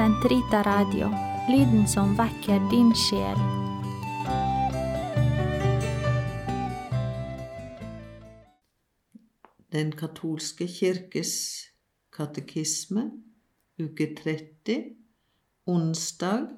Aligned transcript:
Sentrita 0.00 0.62
Radio, 0.62 1.08
lyden 1.48 1.88
som 1.88 2.16
vekker 2.16 2.70
din 2.70 2.94
sjel. 2.96 3.36
Den 9.68 9.92
katolske 9.92 10.68
kirkes 10.72 11.66
katekisme, 12.16 13.10
uke 13.76 14.16
30, 14.16 14.96
onsdag 15.68 16.48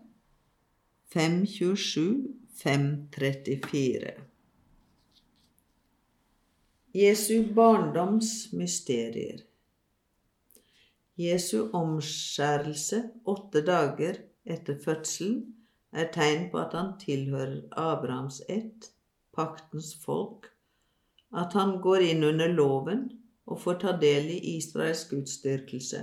527-534. 1.11 4.11
Jesu 6.95 7.43
barndoms 7.55 8.53
mysterier. 8.53 9.52
Jesu 11.21 11.69
omskjærelse 11.77 13.03
åtte 13.29 13.61
dager 13.67 14.17
etter 14.49 14.79
fødselen 14.85 15.43
er 15.93 16.09
tegn 16.15 16.47
på 16.51 16.61
at 16.63 16.73
han 16.73 16.95
tilhører 17.01 17.59
Abrahams 17.77 18.41
ett, 18.49 18.89
paktens 19.37 19.93
folk, 20.05 20.49
at 21.37 21.53
han 21.53 21.79
går 21.85 22.07
inn 22.09 22.25
under 22.25 22.49
loven 22.49 23.05
og 23.47 23.61
får 23.61 23.79
ta 23.85 23.93
del 24.01 24.31
i 24.33 24.39
Israels 24.57 25.05
gudsdyrkelse, 25.11 26.01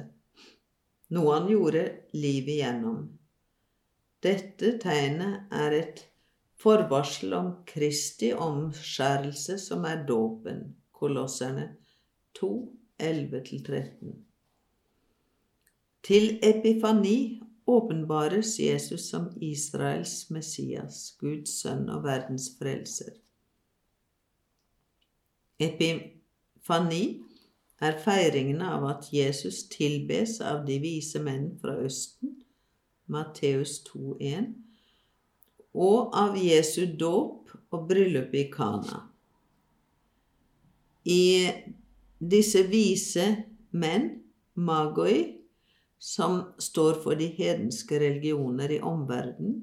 noe 1.17 1.35
han 1.39 1.49
gjorde 1.49 1.83
livet 2.13 2.53
igjennom. 2.59 3.01
Dette 4.21 4.75
tegnet 4.83 5.49
er 5.55 5.77
et 5.79 6.05
forvarsel 6.59 7.33
om 7.33 7.51
Kristi 7.65 8.33
omskjærelse, 8.35 9.57
som 9.57 9.85
er 9.89 10.03
dåpen, 10.05 10.65
Kolosserne 10.93 11.69
2, 12.37 12.49
11-13. 12.99 14.28
Til 16.03 16.39
epifani 16.43 17.41
åpenbares 17.67 18.59
Jesus 18.59 19.09
som 19.11 19.29
Israels 19.41 20.29
Messias, 20.29 21.15
Guds 21.19 21.59
sønn 21.61 21.89
og 21.89 22.03
verdens 22.03 22.49
frelser. 22.59 23.13
Epifani 25.59 27.03
er 27.83 27.99
feiringen 28.03 28.61
av 28.63 28.85
at 28.89 29.09
Jesus 29.13 29.63
tilbes 29.71 30.39
av 30.41 30.65
de 30.67 30.79
vise 30.83 31.19
menn 31.23 31.51
fra 31.61 31.75
Østen, 31.83 32.39
Matteus 33.09 33.79
2,1, 33.89 34.53
og 35.73 36.15
av 36.17 36.37
Jesu 36.39 36.85
dåp 36.99 37.51
og 37.71 37.87
bryllup 37.89 38.33
i 38.33 38.47
Kana. 38.51 39.03
I 41.05 41.49
disse 42.19 42.65
vise 42.69 43.25
menn, 43.71 44.09
magoi, 44.55 45.38
som 45.99 46.41
står 46.59 47.01
for 47.03 47.19
de 47.19 47.27
hedenske 47.35 47.99
religioner 47.99 48.71
i 48.71 48.79
omverdenen, 48.79 49.59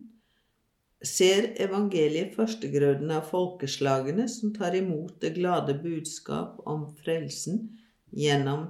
ser 1.05 1.51
evangeliet 1.61 2.35
førstegrøden 2.37 3.11
av 3.13 3.29
folkeslagene 3.31 4.27
som 4.33 4.53
tar 4.57 4.77
imot 4.77 5.21
det 5.21 5.35
glade 5.37 5.77
budskap 5.83 6.61
om 6.69 6.89
frelsen 7.01 7.67
gjennom 8.13 8.69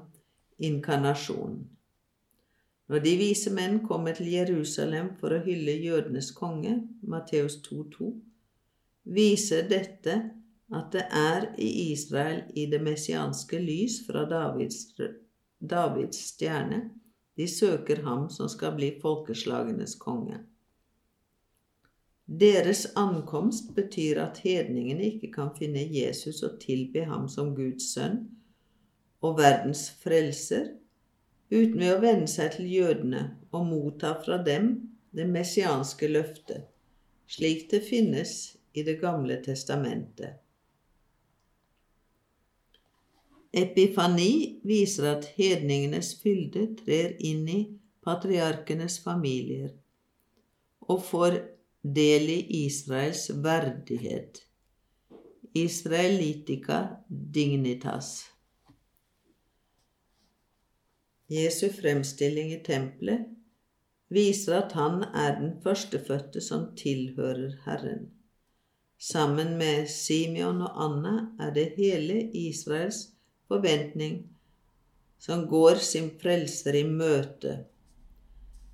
inkarnasjonen. 0.58 1.64
Når 2.86 3.02
de 3.02 3.12
vise 3.18 3.50
menn 3.50 3.80
kommer 3.82 4.14
til 4.14 4.28
Jerusalem 4.30 5.16
for 5.20 5.34
å 5.34 5.42
hylle 5.42 5.74
jødenes 5.82 6.30
konge, 6.34 6.76
Matteus 7.02 7.58
2,2, 7.64 8.12
viser 9.16 9.66
dette 9.66 10.14
at 10.74 10.92
det 10.94 11.02
er 11.10 11.48
i 11.62 11.70
Israel 11.92 12.44
i 12.54 12.68
det 12.70 12.78
messianske 12.82 13.58
lys 13.62 14.00
fra 14.06 14.22
Davids, 14.30 14.84
Davids 15.58 16.22
stjerne 16.30 16.84
de 17.36 17.46
søker 17.48 18.02
ham 18.02 18.28
som 18.32 18.48
skal 18.48 18.76
bli 18.76 18.94
folkeslagenes 19.02 19.94
konge. 20.00 20.40
Deres 22.26 22.86
ankomst 22.96 23.74
betyr 23.74 24.18
at 24.24 24.40
hedningene 24.42 25.04
ikke 25.12 25.30
kan 25.32 25.52
finne 25.58 25.84
Jesus 25.86 26.42
og 26.42 26.58
tilbe 26.60 27.04
ham 27.06 27.28
som 27.28 27.54
Guds 27.54 27.92
sønn 27.92 28.24
og 29.22 29.38
verdens 29.38 29.88
frelser, 30.02 30.72
uten 31.52 31.78
ved 31.78 31.92
å 31.94 32.00
venne 32.02 32.26
seg 32.30 32.56
til 32.56 32.66
jødene 32.72 33.22
og 33.54 33.68
motta 33.68 34.16
fra 34.24 34.40
dem 34.42 34.72
det 35.16 35.28
messianske 35.30 36.08
løftet, 36.10 36.66
slik 37.30 37.68
det 37.70 37.84
finnes 37.86 38.56
i 38.76 38.82
Det 38.82 38.98
gamle 39.00 39.38
testamentet. 39.44 40.45
Epifani 43.56 44.60
viser 44.68 45.06
at 45.14 45.30
hedningenes 45.38 46.12
fylde 46.20 46.66
trer 46.76 47.14
inn 47.24 47.46
i 47.48 47.60
patriarkenes 48.04 48.98
familier 49.04 49.70
og 50.86 51.00
får 51.06 51.38
del 51.96 52.28
i 52.34 52.40
Israels 52.66 53.30
verdighet. 53.44 54.42
Israelitica 55.56 56.82
dignitas. 57.08 58.26
Jesu 61.32 61.70
fremstilling 61.72 62.52
i 62.52 62.60
tempelet 62.62 63.24
viser 64.12 64.60
at 64.60 64.76
han 64.78 65.00
er 65.08 65.40
den 65.40 65.56
førstefødte 65.64 66.44
som 66.44 66.68
tilhører 66.76 67.56
Herren. 67.64 68.10
Sammen 69.00 69.56
med 69.58 69.88
Simeon 69.90 70.60
og 70.62 70.76
Anna 70.84 71.16
er 71.40 71.56
det 71.56 71.70
hele 71.80 72.20
Israels 72.30 73.15
forventning 73.48 74.24
som 75.18 75.46
går 75.48 75.74
sin 75.74 76.10
frelser 76.20 76.76
i 76.76 76.84
møte. 76.84 77.56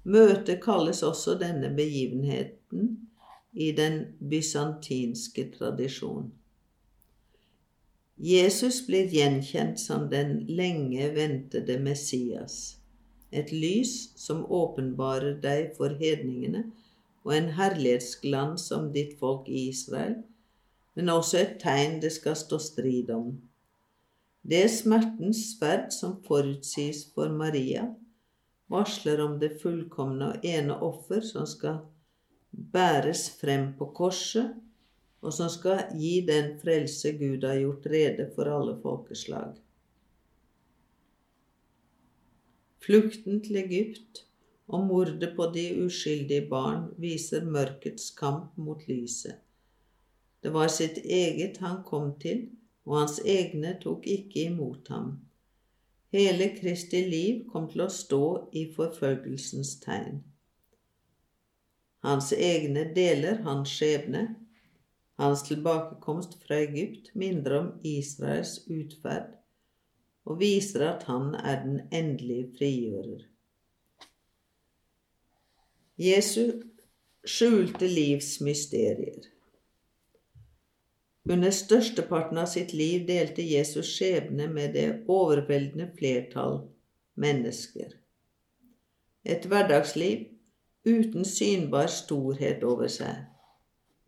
Møte 0.03 0.59
kalles 0.63 1.03
også 1.07 1.37
denne 1.39 1.71
begivenheten 1.77 2.97
i 3.53 3.71
den 3.77 4.05
bysantinske 4.19 5.51
tradisjon. 5.57 6.33
Jesus 8.23 8.83
blir 8.87 9.09
gjenkjent 9.11 9.81
som 9.81 10.09
den 10.11 10.43
lenge 10.47 11.09
ventede 11.15 11.79
Messias, 11.81 12.77
et 13.33 13.51
lys 13.53 14.13
som 14.21 14.45
åpenbarer 14.47 15.39
deg 15.43 15.73
for 15.79 15.95
hedningene, 15.99 16.67
og 17.23 17.35
en 17.37 17.49
herlighetsglans 17.57 18.67
om 18.75 18.91
ditt 18.95 19.17
folk 19.19 19.49
i 19.49 19.69
Israel, 19.71 20.19
men 20.95 21.09
også 21.09 21.39
et 21.41 21.57
tegn 21.63 22.01
det 22.03 22.13
skal 22.13 22.37
stå 22.37 22.59
strid 22.61 23.11
om. 23.15 23.33
Det 24.43 24.65
smertens 24.71 25.45
sverd 25.53 25.93
som 25.95 26.17
forutsies 26.27 27.05
for 27.15 27.31
Maria, 27.31 27.87
varsler 28.73 29.21
om 29.23 29.37
det 29.39 29.55
fullkomne 29.63 30.33
og 30.33 30.47
ene 30.47 30.75
offer 30.83 31.23
som 31.23 31.47
skal 31.47 31.79
bæres 32.51 33.29
frem 33.41 33.71
på 33.79 33.93
korset, 33.95 34.57
og 35.23 35.35
som 35.35 35.51
skal 35.53 35.93
gi 35.95 36.17
den 36.27 36.57
frelse 36.59 37.13
Gud 37.21 37.45
har 37.47 37.61
gjort 37.61 37.87
rede 37.93 38.27
for 38.35 38.51
alle 38.51 38.75
folkeslag. 38.83 39.55
Flukten 42.83 43.39
til 43.45 43.61
Egypt 43.61 44.25
og 44.67 44.89
mordet 44.89 45.37
på 45.37 45.47
de 45.55 45.69
uskyldige 45.85 46.49
barn 46.51 46.89
viser 46.99 47.47
mørkets 47.47 48.11
kamp 48.19 48.59
mot 48.59 48.83
lyset. 48.89 49.39
Det 50.43 50.51
var 50.51 50.67
sitt 50.75 50.99
eget 51.05 51.61
han 51.63 51.85
kom 51.87 52.17
til, 52.19 52.49
og 52.85 52.99
hans 52.99 53.19
egne 53.25 53.77
tok 53.83 54.07
ikke 54.07 54.49
imot 54.51 54.89
ham. 54.91 55.15
Hele 56.13 56.51
Kristi 56.57 57.01
liv 57.09 57.45
kom 57.53 57.71
til 57.73 57.87
å 57.87 57.91
stå 57.93 58.25
i 58.53 58.67
forfølgelsens 58.75 59.77
tegn. 59.85 60.21
Hans 62.03 62.33
egne 62.35 62.89
deler 62.97 63.41
hans 63.47 63.71
skjebne. 63.73 64.27
Hans 65.21 65.45
tilbakekomst 65.47 66.41
fra 66.43 66.59
Egypt 66.65 67.13
mindre 67.15 67.61
om 67.61 67.71
Israels 67.87 68.59
utferd 68.67 69.31
og 70.25 70.39
viser 70.41 70.85
at 70.87 71.05
han 71.09 71.35
er 71.35 71.63
den 71.65 71.81
endelige 71.95 72.49
frigjører. 72.57 73.23
Jesu 75.99 76.63
skjulte 77.25 77.87
livs 77.87 78.37
mysterier. 78.41 79.27
Under 81.31 81.51
størsteparten 81.55 82.39
av 82.39 82.49
sitt 82.51 82.73
liv 82.75 83.05
delte 83.07 83.45
Jesus 83.47 83.93
skjebne 83.95 84.49
med 84.51 84.75
det 84.75 84.87
overveldende 85.07 85.87
flertall 85.99 86.65
mennesker. 87.15 87.93
Et 89.23 89.47
hverdagsliv 89.47 90.27
uten 90.83 91.25
synbar 91.25 91.87
storhet 91.95 92.65
over 92.67 92.91
seg. 92.91 93.21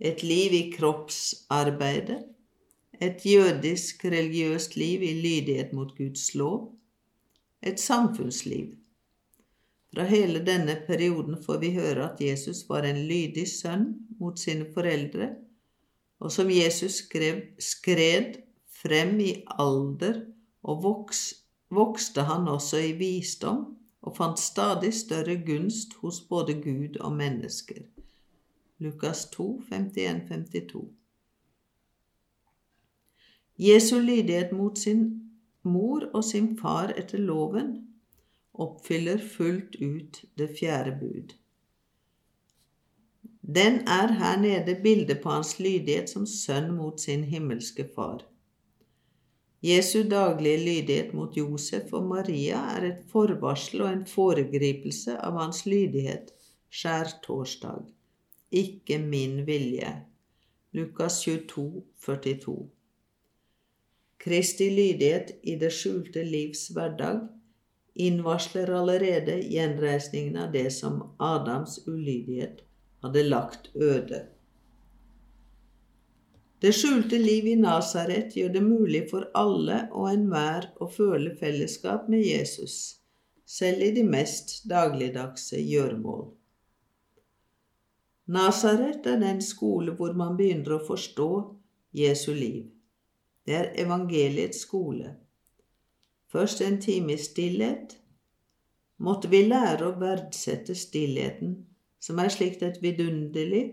Et 0.03 0.25
liv 0.27 0.57
i 0.59 0.65
kroppsarbeidet. 0.75 2.25
Et 3.03 3.27
jødisk 3.27 4.05
religiøst 4.05 4.75
liv 4.79 5.03
i 5.03 5.13
lydighet 5.19 5.73
mot 5.75 5.95
Guds 5.95 6.33
lov. 6.35 6.73
Et 7.63 7.79
samfunnsliv. 7.79 8.75
Fra 9.95 10.03
hele 10.11 10.43
denne 10.43 10.81
perioden 10.87 11.39
får 11.43 11.63
vi 11.63 11.71
høre 11.79 12.11
at 12.11 12.21
Jesus 12.21 12.65
var 12.69 12.83
en 12.83 12.99
lydig 13.07 13.47
sønn 13.51 13.87
mot 14.19 14.39
sine 14.39 14.67
foreldre 14.75 15.31
og 16.25 16.33
som 16.33 16.49
Jesus 16.51 17.03
skrev, 17.03 17.43
skred 17.61 18.39
frem 18.73 19.19
i 19.21 19.33
alder 19.61 20.23
og 20.65 20.83
voks, 20.83 21.21
vokste 21.69 22.25
han 22.25 22.49
også 22.49 22.81
i 22.81 22.95
visdom 22.97 23.67
og 24.05 24.17
fant 24.17 24.41
stadig 24.41 24.95
større 24.97 25.37
gunst 25.45 25.99
hos 26.01 26.23
både 26.29 26.57
Gud 26.65 26.97
og 27.01 27.13
mennesker. 27.17 27.85
Lukas 28.79 29.27
2, 29.37 29.63
51-52 29.73 30.85
Jesu 33.59 33.99
lydighet 34.01 34.53
mot 34.53 34.79
sin 34.79 35.05
mor 35.63 36.09
og 36.13 36.25
sin 36.25 36.55
far 36.59 36.93
etter 36.97 37.21
loven 37.21 37.77
oppfyller 38.55 39.21
fullt 39.37 39.77
ut 39.81 40.25
det 40.39 40.51
fjerde 40.59 40.97
bud. 41.01 41.37
Den 43.47 43.83
er 43.87 44.13
her 44.13 44.41
nede 44.41 44.81
bildet 44.83 45.21
på 45.23 45.29
hans 45.29 45.59
lydighet 45.59 46.09
som 46.09 46.25
sønn 46.27 46.71
mot 46.73 47.01
sin 47.01 47.25
himmelske 47.29 47.85
far. 47.95 48.23
Jesu 49.63 50.03
daglige 50.09 50.63
lydighet 50.65 51.13
mot 51.15 51.37
Josef 51.37 51.93
og 51.93 52.07
Maria 52.09 52.63
er 52.77 52.89
et 52.89 53.05
forvarsel 53.13 53.85
og 53.85 53.93
en 53.93 54.07
foregripelse 54.07 55.19
av 55.21 55.37
hans 55.41 55.67
lydighet 55.67 56.33
skjærtorsdag. 56.73 57.85
Ikke 58.51 58.99
min 58.99 59.47
vilje. 59.47 59.93
Lukas 60.73 61.21
22, 61.23 61.85
42. 62.01 62.59
Kristi 64.19 64.71
lydighet 64.73 65.37
i 65.43 65.61
det 65.61 65.73
skjulte 65.73 66.25
livs 66.25 66.71
hverdag 66.73 67.27
innvarsler 67.95 68.73
allerede 68.73 69.43
gjenreisningen 69.45 70.37
av 70.41 70.53
det 70.53 70.71
som 70.73 71.03
Adams 71.21 71.83
ulydighet 71.87 72.65
hadde 73.05 73.23
lagt 73.29 73.71
øde. 73.75 74.25
Det 76.65 76.73
skjulte 76.73 77.19
liv 77.21 77.47
i 77.47 77.55
Nasaret 77.61 78.33
gjør 78.33 78.53
det 78.55 78.63
mulig 78.65 79.03
for 79.11 79.27
alle 79.37 79.83
og 79.93 80.07
enhver 80.09 80.71
å 80.81 80.89
føle 80.89 81.35
fellesskap 81.37 82.07
med 82.09 82.25
Jesus, 82.25 82.77
selv 83.45 83.85
i 83.85 83.91
de 83.93 84.05
mest 84.09 84.63
dagligdagse 84.71 85.61
gjøremål. 85.61 86.31
Nasaret 88.33 89.05
er 89.05 89.21
den 89.21 89.43
skole 89.45 89.93
hvor 89.99 90.17
man 90.17 90.39
begynner 90.39 90.79
å 90.79 90.87
forstå 90.87 91.29
Jesu 91.93 92.31
liv. 92.33 92.71
Det 93.45 93.59
er 93.59 93.71
evangeliets 93.85 94.65
skole. 94.65 95.13
Først 96.33 96.65
en 96.65 96.81
time 96.81 97.13
i 97.13 97.21
stillhet. 97.21 97.99
Måtte 99.05 99.29
vi 99.29 99.45
lære 99.45 99.91
å 99.91 99.99
verdsette 100.01 100.73
stillheten 100.79 101.59
som 102.05 102.21
er 102.21 102.33
slikt 102.33 102.63
et 102.67 102.83
vidunderlig 102.83 103.65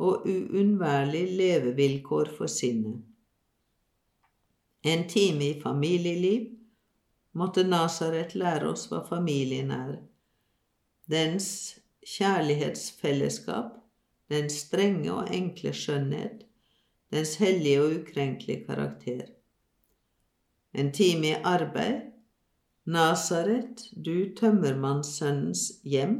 og 0.00 0.26
uunnværlig 0.26 1.26
levevilkår 1.38 2.32
for 2.38 2.50
sinnet. 2.50 3.02
En 4.82 5.04
time 5.08 5.50
i 5.52 5.60
familieliv 5.60 6.48
måtte 7.36 7.66
Nasaret 7.68 8.34
lære 8.34 8.72
oss 8.72 8.86
hva 8.90 9.02
familien 9.06 9.70
er, 9.74 9.98
dens 11.10 11.50
kjærlighetsfellesskap, 12.16 13.76
dens 14.32 14.56
strenge 14.64 15.12
og 15.12 15.30
enkle 15.34 15.74
skjønnhet, 15.76 16.46
dens 17.12 17.36
hellige 17.42 17.82
og 17.82 17.94
ukrenkelige 18.00 18.64
karakter. 18.66 19.28
En 20.72 20.90
time 20.94 21.34
i 21.34 21.38
arbeid, 21.44 22.08
Nasaret, 22.86 23.84
du 23.94 24.32
tømmermannssønnens 24.38 25.68
hjem, 25.84 26.16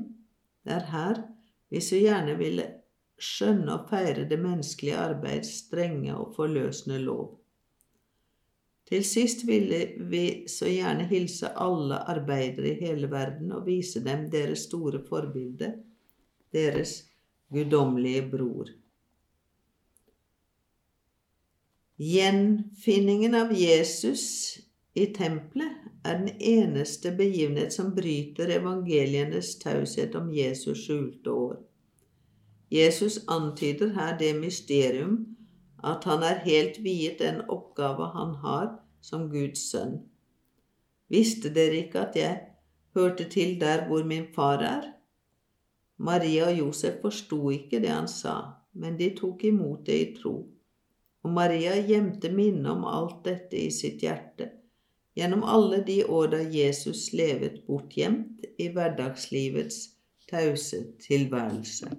det 0.66 0.76
er 0.76 0.86
her 0.92 1.22
vi 1.70 1.80
så 1.80 1.98
gjerne 2.00 2.36
ville 2.38 2.66
skjønne 3.20 3.74
og 3.74 3.90
feire 3.90 4.24
det 4.28 4.38
menneskelige 4.40 4.96
arbeids 4.98 5.52
strenge 5.66 6.14
og 6.16 6.34
forløsende 6.36 6.98
lov. 7.02 7.36
Til 8.90 9.04
sist 9.06 9.44
ville 9.46 9.78
vi 10.10 10.24
så 10.50 10.66
gjerne 10.66 11.06
hilse 11.06 11.52
alle 11.54 12.00
arbeidere 12.10 12.72
i 12.72 12.80
hele 12.80 13.10
verden 13.10 13.52
og 13.54 13.68
vise 13.68 14.02
dem 14.02 14.26
deres 14.32 14.66
store 14.66 15.02
forbilde, 15.06 15.76
deres 16.52 16.96
guddommelige 17.54 18.24
bror. 18.32 18.72
Gjenfinningen 22.00 23.36
av 23.36 23.52
Jesus 23.54 24.24
i 24.94 25.06
tempelet 25.14 25.90
er 26.04 26.18
den 26.18 26.30
eneste 26.40 27.12
begivenhet 27.14 27.72
som 27.72 27.92
bryter 27.94 28.50
evangelienes 28.50 29.54
taushet 29.62 30.16
om 30.18 30.32
Jesus 30.34 30.84
skjulte 30.86 31.30
år. 31.30 31.56
Jesus 32.70 33.20
antyder 33.28 33.92
her 33.94 34.18
det 34.18 34.34
mysterium 34.40 35.36
at 35.84 36.04
han 36.04 36.22
er 36.26 36.42
helt 36.44 36.82
viet 36.84 37.18
den 37.22 37.42
oppgave 37.48 38.10
han 38.14 38.34
har 38.42 38.68
som 39.02 39.28
Guds 39.30 39.70
sønn. 39.70 40.00
Visste 41.10 41.50
dere 41.54 41.84
ikke 41.84 42.04
at 42.06 42.16
jeg 42.18 42.36
hørte 42.94 43.28
til 43.30 43.60
der 43.60 43.86
hvor 43.86 44.04
min 44.04 44.26
far 44.34 44.62
er? 44.62 44.92
Maria 45.98 46.50
og 46.50 46.58
Josef 46.58 47.00
forsto 47.02 47.50
ikke 47.50 47.80
det 47.80 47.90
han 47.90 48.08
sa, 48.08 48.36
men 48.72 48.98
de 48.98 49.10
tok 49.16 49.44
imot 49.44 49.86
det 49.86 49.98
i 49.98 50.14
tro. 50.16 50.36
Og 51.22 51.30
Maria 51.30 51.74
gjemte 51.86 52.30
minnet 52.32 52.70
om 52.72 52.86
alt 52.88 53.24
dette 53.24 53.58
i 53.58 53.70
sitt 53.74 54.02
hjerte 54.06 54.59
gjennom 55.16 55.42
alle 55.44 55.82
de 55.86 56.04
år 56.06 56.26
da 56.34 56.40
Jesus 56.54 57.10
levet 57.12 57.62
bortgjemt 57.66 58.44
i 58.58 58.68
hverdagslivets 58.74 59.88
tause 60.30 60.84
tilværelse. 61.06 61.90